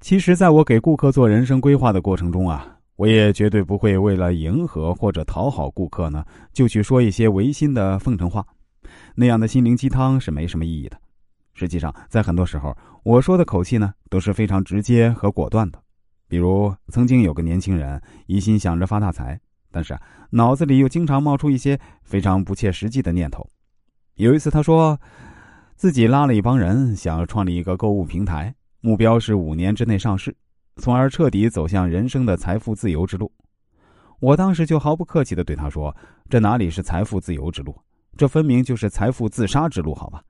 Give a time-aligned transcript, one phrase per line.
[0.00, 8.44] 其实，在我给顾客做人生规划的过程中啊，我也绝对不会为了迎合或者讨好顾客呢，就去说一些违心的奉承话，
[9.14, 10.96] 那样的心灵鸡汤是没什么意义的。
[11.52, 12.74] 实际上，在很多时候，
[13.04, 15.78] 我说的口气呢都是非常直接和果断的。
[16.26, 19.38] 比如，曾经有个年轻人一心想着发大财，
[19.70, 19.96] 但是
[20.30, 23.46] 脑子里又经常冒出一些非常不切实际的念头。
[24.14, 24.98] 有一次，他说
[25.76, 28.54] 自己拉了一帮人，想要创立一个购物平台。
[28.82, 30.34] 目标是五年之内上市，
[30.76, 33.30] 从而彻底走向人生的财富自由之路。
[34.20, 35.94] 我当时就毫不客气的对他说
[36.30, 37.74] ：“这哪里是财富自由之路，
[38.16, 40.22] 这分明就是财富自杀之路，好吧？”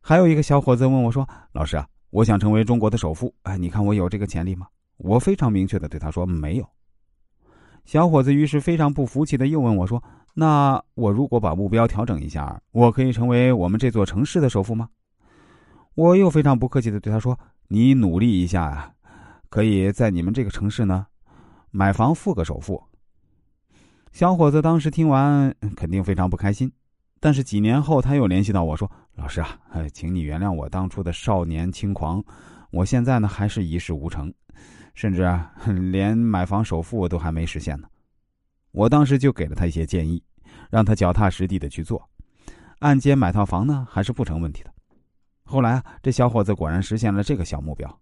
[0.00, 4.68] 还有一个小伙子问我说：“老师啊，我想成为中国的首富，哎，你看我有这个潜力吗？”
[4.98, 6.68] 我非常明确的对他说：“没有。”
[7.84, 10.02] 小伙子于是非常不服气的又问我说
[10.34, 14.88] ：“那我如果把目标调整一下，我可以成为我们这座城市的首富吗？”
[15.96, 18.92] 我又非常不客气的对他说：“你努力一下啊，
[19.48, 21.06] 可以在你们这个城市呢，
[21.70, 22.82] 买房付个首付。”
[24.12, 26.70] 小伙子当时听完肯定非常不开心，
[27.18, 29.58] 但是几年后他又联系到我说：“老师啊，
[29.90, 32.22] 请你原谅我当初的少年轻狂，
[32.70, 34.30] 我现在呢还是一事无成，
[34.92, 37.88] 甚至啊连买房首付都还没实现呢。”
[38.72, 40.22] 我当时就给了他一些建议，
[40.68, 42.06] 让他脚踏实地的去做，
[42.80, 44.75] 按揭买套房呢还是不成问题的。
[45.48, 48.00] 后来啊，这小伙子果然实现了这个小目标。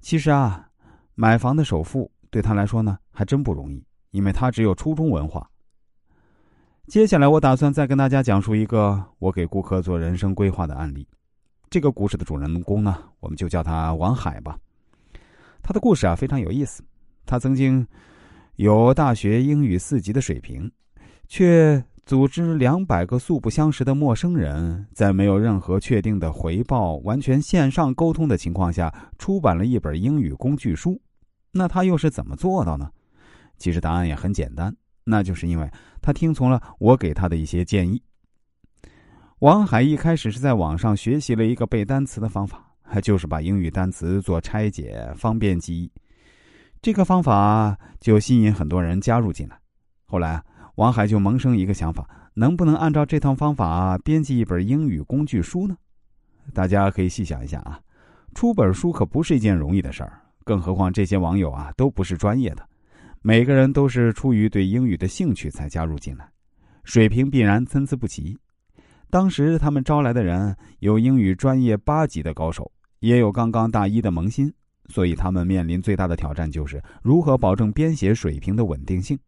[0.00, 0.68] 其实啊，
[1.14, 5.48] 买房的首付对他来说呢，还真不容易，因为他只有初中文化。
[6.88, 11.06] 接下来，我打算再跟大家讲述一个我给顾客做人生规划的案例。
[11.70, 14.58] 这个故事的主人公呢，我们就叫他王海吧。
[15.62, 16.82] 他的故事啊非常有意思。
[17.24, 17.86] 他曾经
[18.56, 20.70] 有大学英语四级的水平，
[21.28, 21.82] 却。
[22.06, 31.02] 组织两百个素不相识的陌生人，在没有任何确定的回报、完全线上沟通的情况下，出版了一本英语工具书。
[31.50, 32.88] 那他又是怎么做到呢？
[33.58, 35.68] 其实答案也很简单，那就是因为
[36.00, 38.00] 他听从了我给他的一些建议。
[39.40, 42.72] 王海一开始是在网上学习了一个背单词的方法，
[43.02, 45.90] 就是把英语单词做拆解，方便记忆。
[46.80, 49.58] 这个方法就吸引很多人加入进来。
[50.04, 50.40] 后来。
[50.76, 55.74] 王海就萌生一个想法：能不能按照这套方法编辑一本英语工具书呢？
[56.52, 57.80] 大家可以细想一下啊，
[58.34, 62.68] 出本书可不是一件容易的事儿，更何况这些网友啊都不是专业的，
[63.22, 66.28] 每个人都是出于对英语的兴趣才加入进来，
[66.84, 68.36] 水平必然参差不齐。
[69.08, 72.70] 当时他们招来的人有英语专业八级的高手，
[73.00, 74.52] 也有刚刚大一的萌新，
[74.90, 79.18] 所以他们面临最大的挑战就是如何保证编写水平的稳定性。